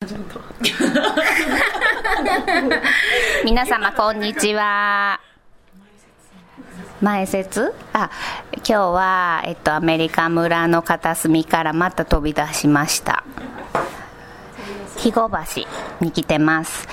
[3.44, 5.20] 皆様こんにちは。
[7.02, 7.74] 前説？
[7.92, 8.08] あ
[8.56, 13.24] 今日は、えっと、アメリカ村の片隅からまた飛び出しました。
[14.96, 15.66] 肥後橋
[16.00, 16.88] に来てます。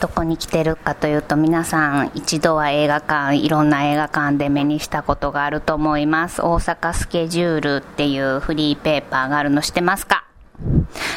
[0.00, 6.42] どこに来てるかというと皆さん一度は映画館いろんな映画館で目にしたことがあると思います。
[6.42, 10.24] 大阪スケジュールっていうフリーペーパーがあるの知ってますか？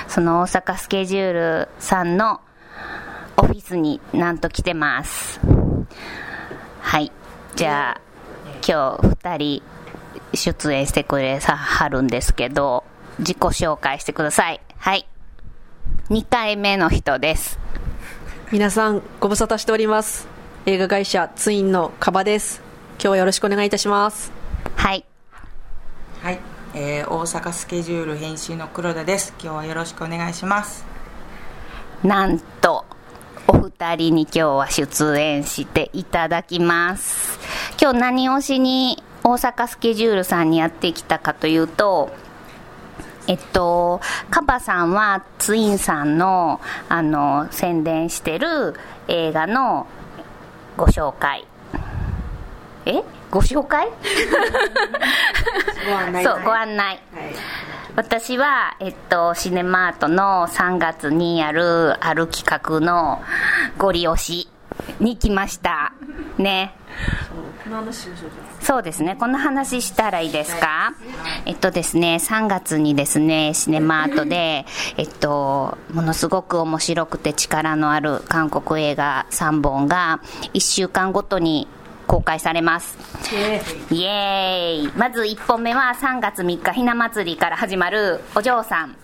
[0.07, 2.42] その大阪スケジュールさんの
[3.38, 5.39] オフィスになんと来てます。
[6.82, 7.11] はい。
[7.56, 8.01] じゃあ
[8.65, 9.64] 今日2人
[10.34, 12.84] 出演してくれさはるんですけど
[13.20, 14.61] 自己紹介してください。
[14.78, 15.07] はい。
[16.10, 17.60] 2回目の人です。
[18.51, 20.28] 皆さんご無沙汰しております。
[20.65, 22.62] 映画会社ツインのカバです。
[22.93, 24.32] 今日はよろしくお願いいたします。
[24.75, 25.06] はい。
[26.21, 26.39] はい、
[26.75, 29.36] えー、大阪スケジュール編集の黒田です。
[29.39, 30.86] 今日はよろしくお願いします。
[32.03, 32.86] なんと
[33.47, 37.38] お二人に今日は出演していただきます。
[37.80, 42.11] 今日何をしに大阪スケジュールさんにやってきたかというと
[43.28, 48.73] えっと、カバさんはツインさんのあの宣伝してる
[49.08, 49.88] 映画の
[50.76, 51.45] ご紹介。
[52.86, 53.03] え？
[53.31, 53.88] ご紹介
[55.88, 57.00] ご案内そうご案内、はい。
[57.95, 63.22] 私は、えっと、シネマートの3月にやるある企画の
[63.78, 64.50] ご利用し
[65.00, 65.94] に来ました。
[66.38, 66.76] ね。
[68.61, 69.02] そうです。
[69.04, 69.16] ね。
[69.20, 70.94] この話したらいいですか？
[71.45, 74.66] えっとですね3月にですねシネマートで
[74.98, 80.20] えっとものすごく面白くて力のある韓国映画3本が
[80.54, 81.67] 1週間ごとに
[82.14, 82.95] 公開されます。
[83.89, 84.92] イエーイ。
[84.95, 88.95] まず1本目は3月3日ひな祭りから始まるお嬢さん。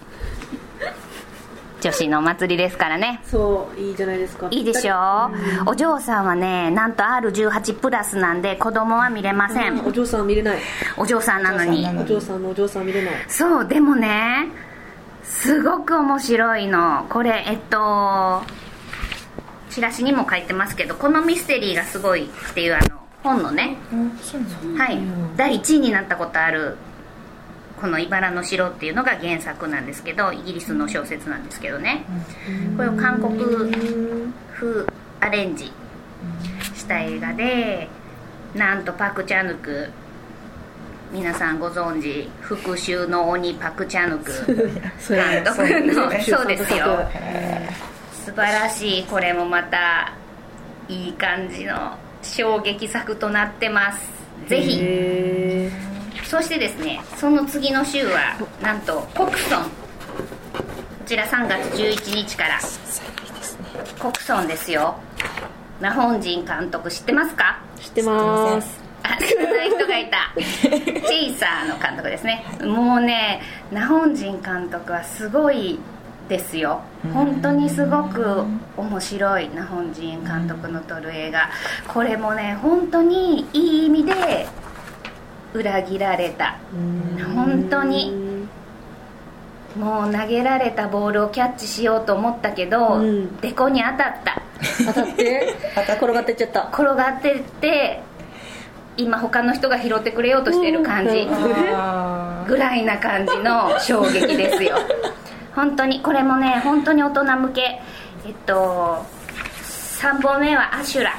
[1.82, 3.22] 女子のお祭りですからね。
[3.26, 4.48] そういいじゃないですか。
[4.52, 5.32] いいでしょ
[5.66, 9.84] お嬢さんはねなんと R18 プラスなんで子供は見れません。
[9.88, 10.60] お嬢さん見れない。
[10.96, 11.88] お嬢さんなのに。
[12.00, 13.14] お嬢さんのお嬢さん見れない。
[13.28, 14.50] そうでもね
[15.24, 17.08] すごく面白いの。
[17.10, 18.44] これえっと
[19.72, 23.78] チラシにも書いてますけどこのミステリーがすごいっていうあの本のね。
[24.78, 25.00] はい。
[25.36, 26.78] 第1位になったことある
[27.80, 32.04] この「茨の城」っていうのが原作なんですけどイギリスの小説なんですけどね。
[32.76, 33.38] これを韓国
[34.54, 34.86] 風
[35.22, 35.72] アレンジ
[36.76, 37.90] した映画で
[38.56, 39.90] なんとパク・チャヌク
[41.12, 44.32] 皆さんご存知復讐の鬼パク・チャヌク。
[45.10, 47.08] 監督のねそうですよ。
[47.14, 47.70] え
[48.14, 49.04] 素晴らしい。
[49.06, 50.14] これもまた
[50.88, 54.00] いい感じの衝撃作となってます。
[54.48, 54.80] ぜひ。
[54.82, 55.72] へ
[56.24, 59.64] そしてですねその次の週はなんとコクソン。
[59.64, 59.70] こ
[61.06, 62.60] ちら3月11日から。
[63.98, 64.96] コクソンですよ。
[65.80, 67.62] ナホンジン監督知ってますか？
[67.78, 68.80] ー知ってます。
[69.02, 70.32] あ知らない人がいた。
[70.38, 72.46] チェイサーの監督ですね。
[72.62, 73.42] もうね
[73.72, 75.80] ナホンジン監督はすごい
[76.30, 76.82] ですよ。
[77.14, 78.44] 本当にすごく
[78.78, 81.50] 面白いナホンジン監督の撮る映画。
[81.88, 84.48] これもね本当にいい意味で
[85.54, 86.56] 裏切られた。
[87.36, 88.30] 本当に。
[89.78, 93.38] もう投げられたボールをキャッチしようと思ったけど、うん。
[93.40, 94.42] デコに当たった。
[94.88, 95.56] 当たって？
[95.94, 96.70] 転がってっちゃった。
[96.74, 98.02] 転がってって
[98.98, 101.28] 今他の人が拾ってくれようとしてる感じ。
[101.74, 104.76] あぐらいな感じの衝撃ですよ
[105.60, 107.82] 本当にこれもね本当に大人向け。
[108.26, 109.06] えっと
[110.00, 111.14] 3本目はアシュラ。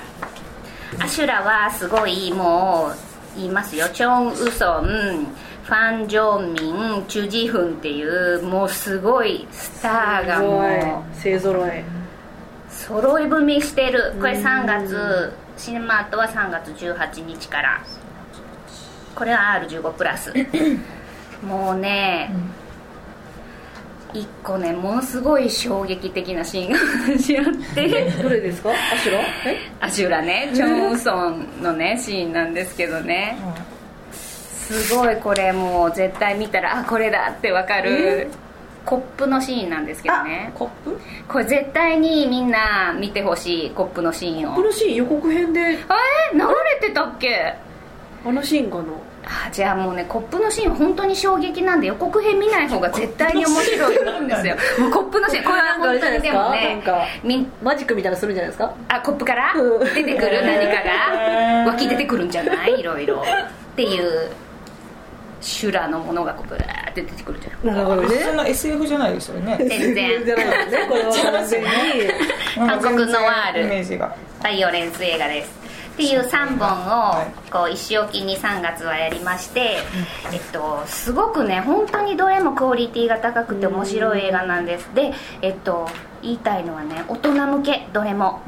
[0.99, 3.87] アシュラはすごいもう言いますよ。
[3.91, 5.27] チョン・ウソン、
[5.63, 11.85] ファン・ジョンミン、チュ・ジフンっていうもうすごいスターがもう勢ぞろい。
[12.71, 14.15] 揃い踏みしてる。
[14.19, 17.83] これ3月シネマートは3月18日から。
[19.15, 20.33] これは R15 プラス。
[21.47, 22.33] もうね、
[24.15, 26.79] 一個ねものすごい衝撃的なシーンが
[27.19, 28.11] 私あって。
[28.23, 28.71] どれですか？
[28.71, 29.21] アシュラ？
[29.21, 29.57] え？
[29.81, 30.51] アシュラね。
[30.55, 33.37] チョン・ウソンのねシーンなんですけどね。
[34.13, 38.29] すごいこれもう絶対見たらあこれだってわかる
[38.87, 40.53] コップのシーンなんですけどね。
[40.55, 40.99] コップ？
[41.29, 44.55] これ絶対にみんな見てほしいコップのシーンを。
[44.55, 45.61] このシーン予告編で。
[45.61, 45.77] あれ
[46.35, 46.41] 流
[46.83, 47.55] れてたっけ？
[48.25, 48.85] あのシーンかな？
[49.25, 54.57] あじゃあもうねコップのシーン本当に衝撃なんで予告編見ない方が絶対に面白いんですよ。
[54.81, 58.73] もうコップのシーンこれは本当にでもねマジックみたいなのするんじゃないですか？
[58.89, 59.53] あコップから？
[59.55, 59.95] うん。
[59.95, 60.41] 出てくる？
[60.47, 60.83] 何か
[61.65, 62.81] が湧き出てくるんじゃない？
[62.81, 63.17] いろいろ。
[63.17, 64.31] っていう
[65.41, 68.09] 修羅のものがこうブワーって出てくるじゃんなるほどね。
[68.09, 69.57] 普通の SF じゃないですよね。
[69.59, 71.69] 全然じゃないですねこれは完全に。
[72.57, 73.61] 韓国ノワール。
[73.63, 74.15] イメージが。
[74.43, 75.60] バイオレンス映画です
[76.01, 79.77] っていう3本をこう一生期に3月はやりまして、
[80.33, 84.95] えっと、すごくね本当にどれもクオリティが高くて面白い映画なんです。
[84.95, 85.13] で、
[85.43, 85.89] えっと、
[86.23, 88.41] 言いたいのはね大人向けどれも。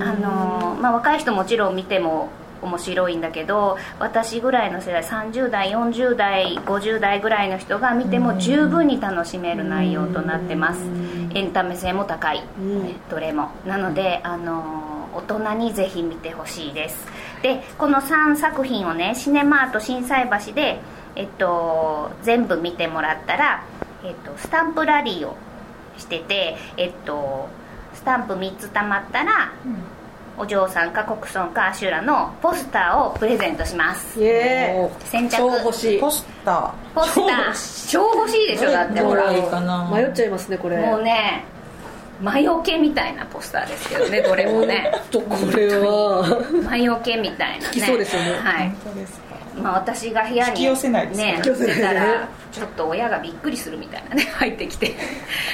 [0.00, 2.28] あの、まあ、若い人もちろん見ても
[2.60, 10.80] 面白いんだけど私ぐらいの世代30代40代50代ぐらいの人が見ても十分に楽しめる内容となってます。
[11.34, 12.42] エンタメ性も高い。
[13.08, 13.50] どれも。
[13.64, 17.06] なのであの大人にぜひ見てほしいです。
[17.42, 20.80] でこの3作品をねシネマート心斎橋で、
[21.14, 23.64] えっと、全部見てもらったら、
[24.04, 25.36] えっと、スタンプラリーを
[25.98, 27.48] してて、えっと、
[27.94, 29.52] スタンプ3つ貯まったら、
[30.38, 34.20] お嬢さんかコクソンかアシュラのポスターをプレゼントします。
[34.20, 35.06] イエーイ。
[35.06, 35.36] 先着。
[35.38, 36.00] 超欲しい。
[36.00, 37.90] ポスタポスター。
[37.90, 38.48] 超欲しい。
[38.48, 39.32] でしょだってほら。
[39.32, 40.76] 迷っちゃいますねこれ。
[40.76, 41.44] もうね
[42.20, 44.92] 魔除けみたいなポスターですけどねどれもね。
[45.10, 47.72] とこれは魔除けみたいなね。
[47.72, 48.30] きそうですよね。
[48.42, 48.72] はい。
[49.60, 51.26] まあ、私が部屋に引き寄せないですか。
[51.26, 54.94] ね寄せたらちょっと親がびっくりするみたいなね 入ってきて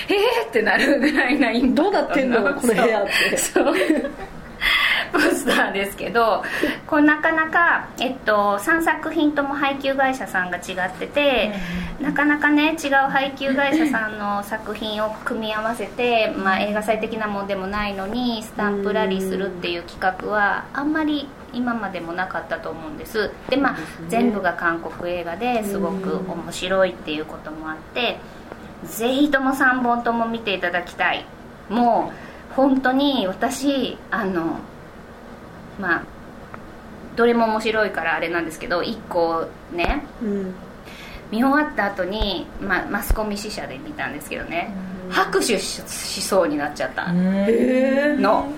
[0.09, 3.37] えーってなるぐらいなインパクトどうなってんのこの部屋って。
[3.37, 3.75] そう
[5.13, 6.43] ポスターですけど
[6.87, 11.53] これなかなか、えっと、3作品とも配給会社さんが違ってて、
[12.01, 23.31] なかなかね違う配給会社さんの作品を組み合わせて、まあ、映画祭的なもんでもないのにスタンプラリーするっていう企画はあんまり今までもなかったと思うんです。
[23.51, 23.77] でまあ
[24.09, 28.19] 全部が韓国映画ですごく面白いっていうこともあって
[28.85, 31.25] ぜひとも3本とも見ていただきたい。
[31.69, 32.13] も
[32.53, 34.61] う本当に私あの
[35.83, 36.03] まあ
[37.17, 40.55] どれも面白いからあれなんですけど1個ねうん。
[41.31, 44.71] 見終わった後に、まあ、マスコミ支社で見たんですけどね。
[45.11, 47.07] 拍手ししそうになっちゃった。
[47.11, 48.49] えの。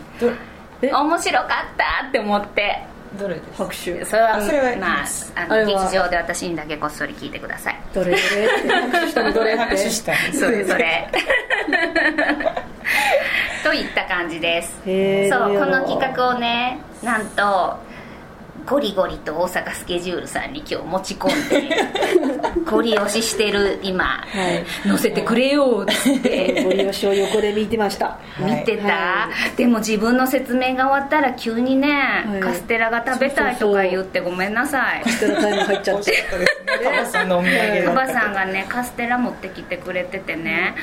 [0.82, 2.82] 面白かったって思って。
[3.18, 3.62] どれです？
[3.62, 4.04] 拍手。
[4.04, 5.04] それはあそれはまあ
[5.36, 5.84] あのあれは。
[5.84, 7.76] 劇場で私にだけこっそり聞いてください。
[7.94, 8.10] どれ？
[8.10, 8.20] ど れ
[8.90, 9.32] 拍手したの？
[9.32, 9.56] どれ？
[9.56, 11.08] 拍手したそれそれ
[13.64, 14.72] といった感じです。
[14.74, 17.78] そうこの企画をねなんと
[18.66, 21.70] ゴリゴリと大阪スケジュールさんに今日持ち込んで
[22.70, 24.24] ゴリ押ししてる今、
[24.84, 24.88] い。
[24.88, 26.64] 載せてくれよっつって。
[26.64, 28.18] ご利用しを横で見てました。
[28.38, 32.40] 見てた、はでも自分の説明が終わったら急にね、い。
[32.40, 35.10] カステラが食べたいとか言ってごめんなさい。
[35.10, 36.12] ステラタイム入っちゃって。
[36.84, 40.74] カバさんのお土産だカバさんがねカステラ持ってきてくれててね、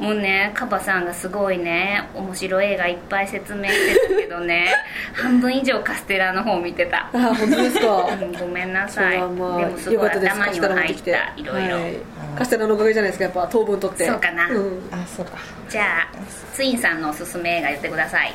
[0.00, 4.66] もうねカバさんがすごいね面白い映画いっぱい説明してたけどね
[5.14, 7.08] 半分以上カステラの方見てた。
[7.12, 8.08] あ本当ですか？
[8.20, 10.36] うんごめんなそさいまでもすごいかったです。
[10.38, 11.94] カス頭には入ったいろいろ、はい。
[12.36, 14.06] カステラのおかげじゃないですかやっぱ糖分取って。
[14.06, 14.48] そうかな。
[14.48, 14.88] うん。
[14.90, 15.32] あそうか。
[15.68, 16.08] じゃあ
[16.54, 18.34] ツインさんのおすすめ映画言ってください。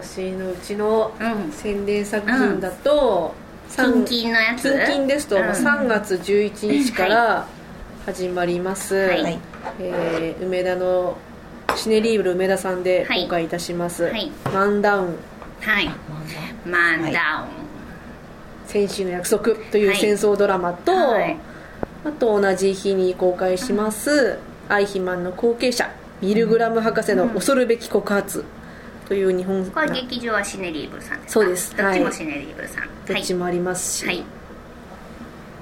[0.00, 1.52] 私のうちのうん。
[1.52, 3.34] 宣伝作品だと、
[3.74, 4.62] キンキンのやつ？
[4.86, 5.42] 近々ですと、うん。
[5.42, 7.46] 3月11日から
[8.08, 9.38] 始まります、はい。
[9.78, 11.18] えー梅田の
[11.76, 13.24] シネリーブル梅田さんではい。
[13.24, 14.32] 公開いたします、はい。
[14.50, 15.16] マンダウン。
[15.60, 15.90] はい。
[16.64, 17.46] マンダ
[18.64, 19.98] 戦士の約束というはい。
[19.98, 21.36] 戦争ドラマと、ウンはい。
[22.06, 24.38] あと同じ日に公開します、
[24.70, 28.42] アイヒマンの後継者ミルグラム博士の恐るべき告発
[29.06, 31.40] という日本これ劇場はシネリーブルさんですか？
[31.40, 31.76] そうです。
[31.76, 32.88] どっちもはいシネリーブルさん。
[33.06, 34.24] どっちもありますし、はい、はい、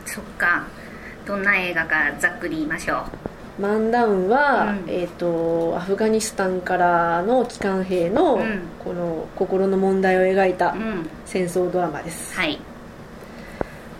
[0.04, 0.64] そっか
[1.26, 3.04] どんな映画かざっくり言いましょ
[3.58, 3.62] う。
[3.62, 4.90] マンダウンは、うん。
[4.90, 8.60] えー、とアフガニスタンからの帰還兵の、うん。
[8.84, 11.08] この心の問題を描いたうん。
[11.24, 12.58] 戦争ドラマです、はい。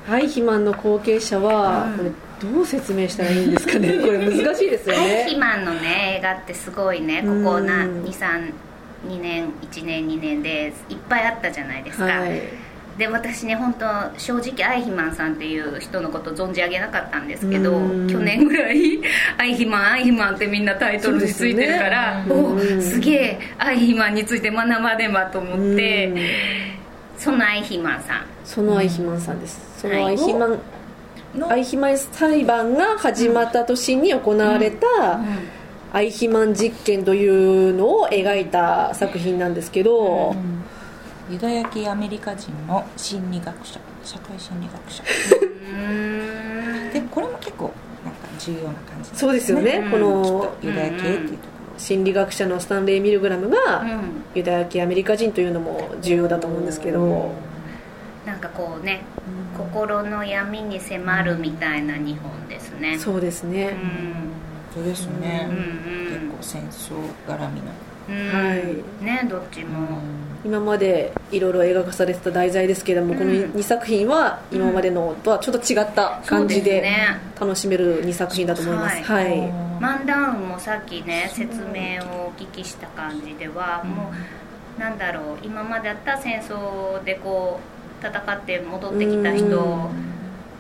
[0.08, 1.96] アイヒマンの後継者は、うん。
[1.98, 2.10] これ
[2.52, 3.88] どう説明したらいいんですかね？
[3.98, 5.40] これ難しいですよアイヒね。
[5.40, 7.22] マンのね映画ってすごいね。
[7.22, 8.52] ここなうん232
[9.20, 12.42] 年1年2年でいっぱいあったじゃないですか、はい
[12.98, 13.86] で私ね本当
[14.18, 18.08] 正直アイヒマンさんっていう人のこと存じ上げなかったんですけどうん。
[18.08, 19.00] 去年ぐらい
[19.36, 26.18] 「アイヒマンアイヒマン」ってみんなタイトルについてるから、ねおすげえアイヒマンについて学ばねばと思ってうん。
[27.18, 28.24] そのアイヒマンさん。
[28.44, 30.58] そのアイヒマンさんです、そのはいアイヒマン、
[31.34, 34.86] のアイヒマン裁判が始まった年に行われた、
[35.92, 40.36] アイヒマン実験というのを描いた作品なんですけど、
[41.30, 45.02] ユダヤ系アメリカ人の心理学者社会心理学者。
[46.92, 47.72] でこれも結構
[48.04, 49.90] なんか重要な感じそうですよね、うん。
[49.90, 51.40] このとユダヤ系っていうとこ
[51.78, 54.22] 心理学者のスタンレー・ミルグラムが、うん。
[54.34, 57.32] ユダヤ系アメリカ人というのも重要だと思うんですけど、
[58.24, 59.02] なんかこうね、
[59.58, 62.98] 心の闇に迫るみたいな日本ですね。
[62.98, 63.76] そうですね、
[64.74, 64.80] うん。
[64.80, 66.94] そうですね、うんうん結構戦争
[67.26, 68.54] 絡みの、うんは
[69.00, 69.04] い。
[69.04, 69.98] ねどっちも、
[70.44, 73.18] 今までいろいろ映画化されてた題材ですけれども、うん。
[73.18, 76.84] この2作品は今までのとはちょっと違った感じで
[77.38, 79.02] 楽しめる2作品だと思います。
[79.02, 79.38] ははい。
[79.38, 84.12] い、マンダウンもさっきね説明をお聞きした感じでは、も
[84.78, 87.58] うなんだろう今まであった戦争でこ
[88.02, 89.90] う戦って戻ってきた人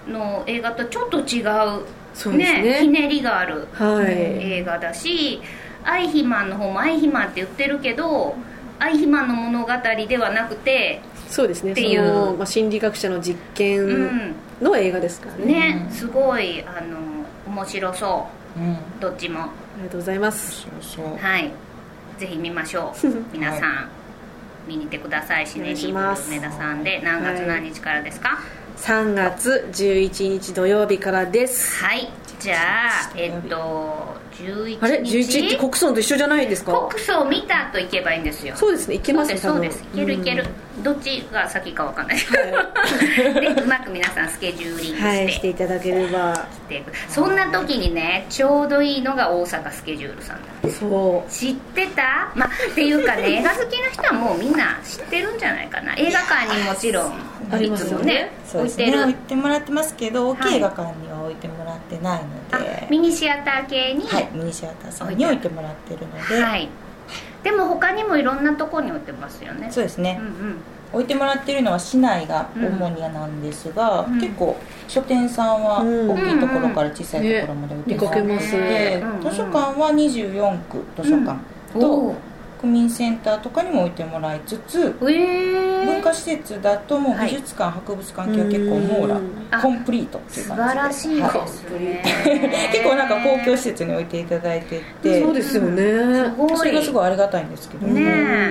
[0.08, 1.84] の映画とちょっと違う
[2.14, 5.40] そうですねひねりがあるはい、映画だし
[5.86, 8.34] アイヒマンの方もアイヒマンって言ってるけど
[8.78, 9.72] アイヒマンの物語
[10.06, 11.72] ではなくて、そうですね。
[11.72, 12.06] っていう。
[12.06, 16.98] その、まあ、心理学者の実う験んの映画ですからね、ねすごいあの
[17.46, 18.60] 面白そう。
[18.60, 18.72] ん。
[18.72, 19.40] うどっちも。
[19.40, 20.66] ありがとうございます。
[21.20, 21.52] はい。
[22.18, 23.06] ぜひ見ましょう。
[23.32, 23.88] 皆さん、
[24.66, 25.46] 見に行ってください。
[25.46, 27.00] シネディーブル梅田さんで。
[27.02, 28.38] 何月何日からですか
[28.78, 31.82] ？3月11日土曜日からです。
[31.82, 32.56] はい、じゃ
[32.88, 34.78] あえっと11日。
[34.82, 36.88] あれ？11って国葬と一緒じゃないですか？
[36.90, 38.54] 国葬見た後行けばいいんですよ。
[38.56, 39.98] そうですねいけますねそうですそうです。
[40.02, 40.46] いけるいける、
[40.82, 42.16] どっちが先かわかんない。
[43.56, 46.46] でうまく皆さんスケジューリングはいしてしていただければ。
[47.08, 51.30] そんな時にねちょうどいいのが大阪スケジュールさんだそう。
[51.30, 52.30] 知ってた？
[52.34, 55.94] まあっていうかね映画好きな人はもうみんな知ってるんじゃないかな。
[55.96, 57.12] 映画館にもちろん
[57.50, 58.84] ありいつもねそうですね。
[58.84, 59.02] 置いてる。
[59.02, 61.55] 置いてもらってますけど大きはいい映画館には置いてもら
[61.86, 66.68] ってないのあで、ミニシアター系にはいミニシアターさんに置いてもらってるので、はい。
[67.42, 69.68] でも他にもいろんなとこに置いてますよね。
[69.70, 70.56] そうですね、うんうん。
[70.92, 74.20] 置いてもらってるのは市内が主になんですが、うん。
[74.20, 74.56] 結構
[74.88, 76.10] 書店さんはうん。
[76.10, 81.38] 大きいところから小さいところまで置いてもらってね見かけますでうん図書館は24区図書館
[81.74, 82.14] おとー
[82.60, 89.20] 区民センターとかにも置いてもらいつつえー、文化施設だともう美術館、博物館系は結構網羅
[89.50, 90.80] あコンプリートっていう素感じで。
[90.80, 92.68] 晴らしいはですね。
[92.72, 95.22] 結構なんか公共施設に置いていただいてて。
[95.22, 95.82] そうですよね。
[95.82, 96.56] すごい。
[96.56, 98.04] それがすごいありがたいんですけどねえ。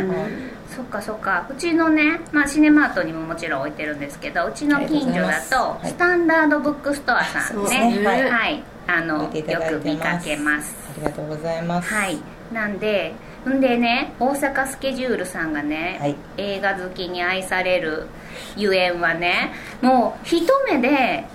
[0.07, 0.55] はい。
[0.75, 1.47] そっかそっか。
[1.49, 8.07] うちのね、まあ、シネマートにももちろん置いてるんですけどうちの近所だとスタンダードブックストアさんそうねですね。
[8.07, 8.31] はい。
[8.31, 8.63] はい。
[8.87, 10.75] あのよく見かけます。
[10.89, 11.93] ありがとうございます。
[11.93, 12.17] はい。
[12.53, 13.13] なんで
[13.49, 16.15] んでね大阪スケジュールさんがね、はい。
[16.37, 18.07] 映画好きに愛される
[18.55, 21.25] ゆえんはねもう一目で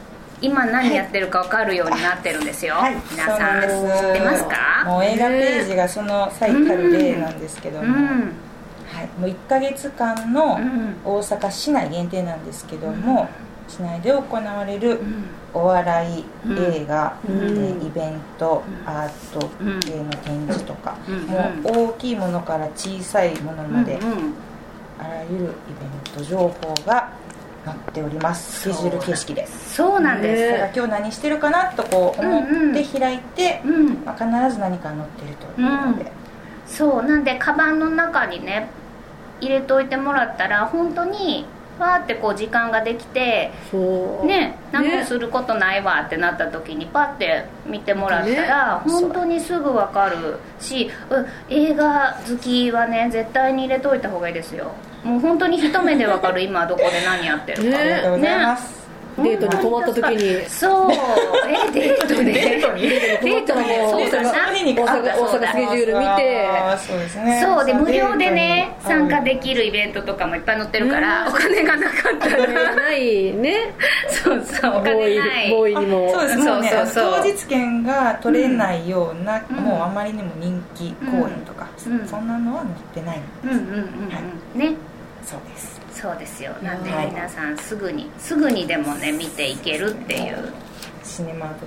[0.41, 3.63] 今何やってるか分かるようになってるんですよ、はい、皆さん。
[3.63, 3.69] 知っ
[4.15, 4.85] てますか？
[4.87, 8.33] もう映画ページがその最たる例なんですけども、うん。
[8.91, 10.97] はい、もう1ヶ月間のうん。
[11.05, 13.29] 大阪市内限定なんですけども、
[13.71, 15.25] 市内で行われるうん。
[15.53, 17.37] お笑い、うん映画、うん。
[17.37, 18.89] えーイベント、うん。
[18.89, 19.81] アートうん。
[19.81, 21.27] 系の展示とか、うん。
[21.27, 23.99] もう大きいものから小さいものまで、
[24.99, 25.55] あらゆるイベン
[26.17, 27.11] ト情報が
[27.65, 28.63] 載っております。
[28.63, 29.47] スケジュール形式で。
[29.47, 34.03] すそうなんです、だから今日何してるかなとこう思って開いて、うん。
[34.05, 36.11] まあ、必ず何か載ってるというので、
[36.67, 37.03] そう。
[37.03, 38.69] なんでカバンの中にね
[39.41, 41.47] 入れといてもらったら本当に
[41.81, 44.27] わーってこう時間ができてそう。
[44.27, 48.91] ね何もすることないわってなった時にパッて見てもらったらね。
[48.91, 54.73] 本当にすぐ分かるし、うん映画好きはね絶対に入れといた方がいいですよ。
[55.03, 57.79] もう本当に一目で分かる 今どこで何やってるか、
[58.19, 58.81] ね。
[59.23, 60.49] デートに困った時に。
[60.49, 60.91] そう。
[61.49, 66.49] えデートでデートにデートでそうだなその日に大阪大阪スケジュール見て。
[66.87, 67.43] そうですね。
[67.45, 72.75] そうで無料でね参加できるイベントとかもいっぱい載ってるから、お金がなかったら。
[72.75, 73.73] ないね。
[74.09, 75.51] そうそうお金ない。
[75.51, 76.11] ボーイにも。
[76.13, 76.69] そうですもうね。
[76.69, 77.23] そうそうそう。
[77.23, 79.57] 当日券が取れないような、うん。
[79.57, 82.07] もうあまりにも人気公演とか、うん。
[82.07, 83.65] そんなのは載ってないうんうんうん
[84.55, 84.77] うんね。
[85.25, 85.81] そうです。
[85.93, 86.53] そうですよ。
[86.63, 90.53] なんではい皆さんすぐにすぐにでもね見ていけるっていう。
[91.03, 91.67] シネマート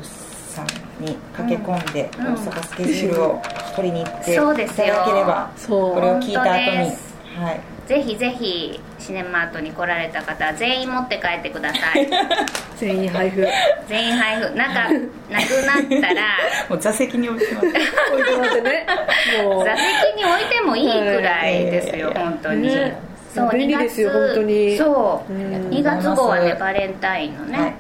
[0.54, 0.68] さん
[1.04, 3.42] に駆け込んで、うん大阪スケジュールを
[3.76, 4.86] 取りに行っていただそうですよ。
[5.06, 7.14] ければこれを聞いた後に。
[7.36, 7.74] はい。
[7.88, 12.08] ぜひぜひシネマートに来られた方は全員持って帰ってください。
[12.78, 13.46] 全員配布。
[13.88, 14.56] 全員配布。
[14.56, 14.90] なんか
[15.30, 16.22] なくなったら。
[16.70, 17.68] もう座席に置いてます。
[17.68, 18.88] 置いてもらってね。
[19.44, 22.98] も う座席に置いてもいいくらいですよ、はい本当に、ね。
[23.34, 24.78] そう便利ですよ2月本当に。
[24.78, 25.70] そう、うん。
[25.70, 27.74] 2月号はねバレンタインのね、はい。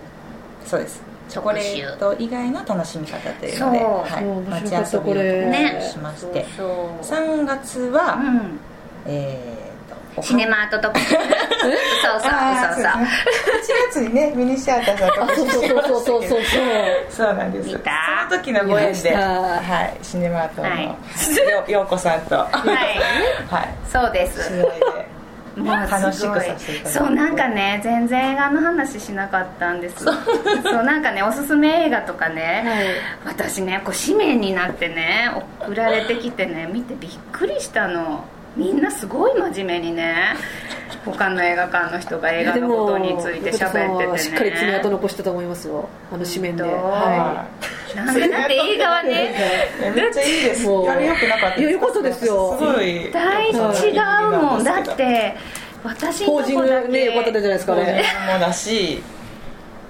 [0.65, 3.88] そうですチョコレート以外の楽しみ方というので、そう。
[4.01, 6.46] はい、そう面街遊びをしまして。
[6.58, 6.63] そ
[7.01, 7.20] うそう。
[7.20, 8.60] 3月は、うん。
[9.06, 9.63] えー
[10.15, 13.08] とシネマートとか そうそうそうそう8
[13.89, 16.42] 月にねミニシアターさんとあそうそうそうそうそうそう。
[17.10, 17.70] そうなんです。
[17.70, 17.92] 見た？
[18.30, 20.86] その時のご縁で、はい、シネマートの、はい。
[20.86, 20.94] よ
[21.68, 22.68] ようこさんと、はい。
[22.68, 22.77] はい。
[23.50, 24.50] はい、そうです。
[24.50, 25.12] 取材で
[25.55, 26.89] もう楽しくさせていただいて。
[26.89, 30.03] そうなんかね全然映画の話しなかったんです。
[30.03, 32.65] そうなんかねおすすめ映画とかね、
[33.25, 38.25] 私ねこう紙面になってね送られてきてね見てびっくりしたの。
[38.55, 40.15] みんなすごい真面目にね
[41.05, 44.19] 他の映画館の人が映画のことについて喋っててね。
[44.19, 45.89] しっかり爪痕残したと思いますよ。
[46.12, 46.62] あの紙面で。
[46.62, 47.62] はなんで
[47.95, 48.15] だっ
[48.47, 49.33] て映画はね。
[49.81, 50.67] え めっちゃいいです。
[50.67, 52.57] もうあれ良くなかったいや良かったですよ。
[52.59, 53.12] すごい。
[53.12, 54.63] 大違うもん。
[54.63, 55.35] だって
[55.83, 59.03] 私ポージングとこだけね良かったじゃないですかねもだし。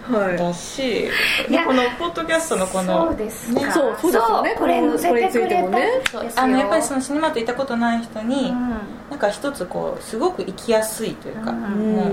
[0.09, 0.37] はい。
[0.37, 1.09] だし。
[1.49, 3.71] いやこのポッドキャストのこのそうですか。
[3.71, 4.49] そうそうですよね。
[4.49, 5.87] そうこれ載せてくれたこれについてもね。
[6.35, 8.69] あのやっぱりそのシネマと行ったことない人に、うん。
[9.09, 11.57] なんか一つこうすごく行きやすいというか、うん。
[11.95, 12.07] もう。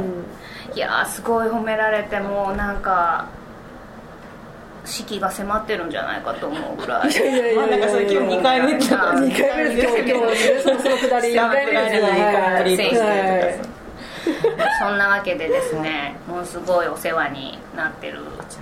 [0.76, 3.26] いやーすごい褒められてもうなんか
[4.84, 7.10] 四季が迫ってるんじゃないかと思うぐらい。
[7.10, 13.70] いやいやいやそれ今日2回目ってことあ2回目です今日今日ねそのそのくだり2回目です
[14.80, 18.20] そんなわけでですねもうすごいお世話になってる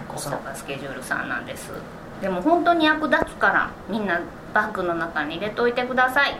[0.09, 1.71] 大阪スケジュールさんなんです。
[2.21, 4.21] でも本当に役立つからみんな
[4.53, 6.37] バッグの中に入れといてください。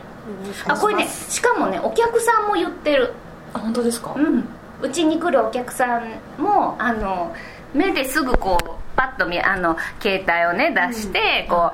[0.67, 3.13] あこれねしかもねお客さんも言ってる。
[3.55, 4.45] あ本当ですか、うん。
[4.83, 7.35] うちに来るお客さんもあの
[7.73, 8.68] 目ですぐこう
[8.99, 11.73] パッと見あの携帯をね出して、こ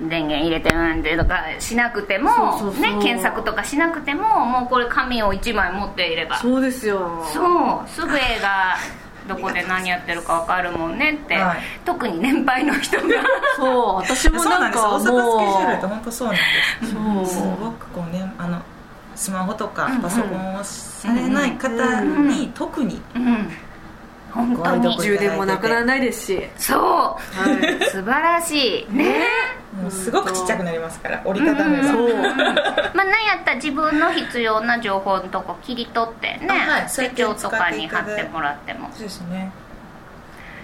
[0.00, 2.82] う電源入れてうんでとかしなくてもそうそうそう。
[2.82, 6.38] ね、検索とかしなくてももうこれ紙を1枚持っていれば。
[6.38, 7.26] そうそうですよ。
[7.88, 8.76] すぐ映画
[9.28, 11.58] どこで 何やってるか分かるもんねって、はい。
[11.84, 13.02] 特に年配の人が。
[13.56, 14.88] そう私もそうななんんかです。
[14.88, 16.42] 大阪スケジュールっても本当そうなんで
[16.86, 17.56] すうすそう。
[17.60, 18.62] ごくこうねあの
[19.16, 20.00] スマホとかうんうん。
[20.00, 23.52] パソコンをされない方に特にうん
[24.30, 24.96] 本当に。
[24.98, 26.42] 充電もなくならないですし。
[26.56, 27.18] そう、は
[27.80, 27.84] い。
[27.90, 28.94] 素晴らしい。
[28.94, 29.24] ね。
[29.80, 32.14] もうすごくちっちゃくなりますから折りたためば、そう。
[32.94, 36.86] まあ、なんやったら自分の必要な情報のとこ切り取ってね、あはい。
[36.88, 38.90] 手帳とかに貼ってもらっても。
[38.92, 39.52] そうですね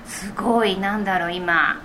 [0.07, 1.81] すごいなんだろう今。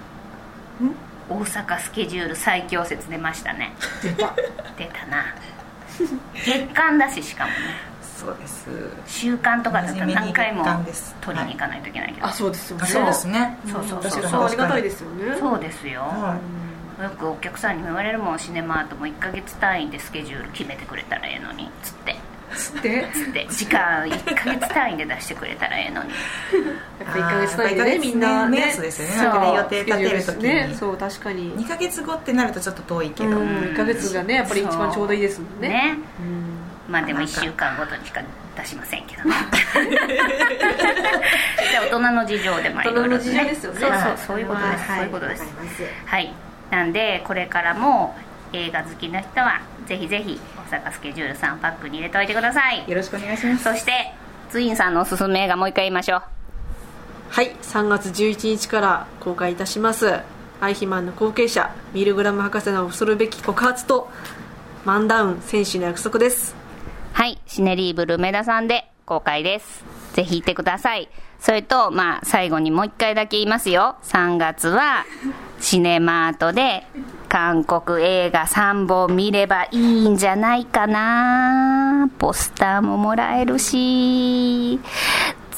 [1.29, 3.73] 大阪スケジュール最強説出ましたね
[4.03, 4.35] 出た
[4.77, 5.33] 出たな
[6.33, 7.55] 月間だししかもね
[8.25, 8.67] そうです。
[9.07, 10.63] 週間とかだったら何回も
[11.21, 12.71] 取りに行かないといけないけど、あそうです。
[12.71, 13.57] よねあそうですね。
[13.65, 14.45] そうそう確かにそう。
[14.45, 16.37] ありがたいですよねそうですよ、は
[17.01, 21.69] よくお客さんにも言われるもんシネマートも1ヶ月単位でスケジュール決めてくれたらええのに。
[21.83, 22.15] つって。
[22.53, 22.95] つって？
[22.95, 23.47] やっつって。
[23.49, 26.11] 時間1ヶ月単位で出してくれたらええのに。
[27.05, 28.67] ぱ1ヶ月単位でねみんな目ね。
[28.67, 29.55] 安ですよねそう。
[29.55, 30.75] 予定立てるときに、ね。
[30.77, 30.97] そう。
[30.97, 31.53] 確かに。
[31.53, 33.47] 2ヶ月後ってなるとちょっと遠いけど、うん。
[33.47, 35.69] 1ヶ月がねやっぱり一番ちょうどいいですもんね。
[35.69, 35.97] ね。
[36.19, 36.50] うん
[36.91, 38.21] まあでも1週間ごとにしか
[38.57, 39.23] 出しませんけど
[41.79, 43.79] 大人の事情でまあいろいろ大人の事情ですよね。
[43.79, 44.17] そうそうはい。
[44.17, 44.97] そういうことです、はい。
[44.97, 45.43] そういうことです。
[46.05, 46.33] はい。
[46.69, 48.15] なんでこれからも
[48.51, 52.83] 映画好きな人はぜひぜひ大阪スケジュールさんパックに入れておいてください。
[52.87, 53.63] よろしくお願いします。
[53.63, 54.13] そして
[54.49, 56.21] ツインさんのおすすめ映画もう一回言いましょう。
[57.29, 57.55] はい。
[57.61, 60.19] 3月11日から公開いたします。
[60.59, 64.11] アイヒマンの後継者ミルグラム博士の恐るべき告発と
[64.85, 66.60] マンダウン戦士の約束です
[67.13, 69.83] はい、シネリーブル梅田さんで公開です。
[70.13, 71.09] ぜひ行ってください。
[71.39, 73.95] それと、まあ、最後にもう一回だけ言いますよ。
[74.03, 75.05] 3月は、
[75.59, 76.85] シネマートで、
[77.29, 84.79] 韓国映画3本見ればいいんじゃないかなポスターももらえるし、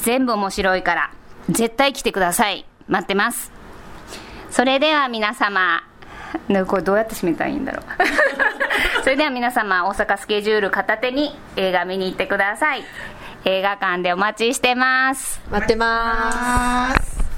[0.02, 1.10] 全部面白いから、
[1.50, 2.64] 絶対来てください。
[2.88, 3.52] 待ってます。
[4.50, 5.82] それでは皆様、
[6.48, 7.84] ね、これどうやって締めたらいいんだろう。
[9.02, 12.84] それでは皆様大阪スケジュール片手に映画見に行ってください。
[13.44, 15.40] 映画館でお待ちしてます。
[15.50, 17.33] 待ってます。